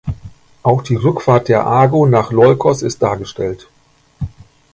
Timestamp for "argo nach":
1.67-2.31